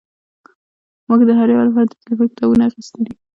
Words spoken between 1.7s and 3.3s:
د ټیلیفون کتابونه اخیستي دي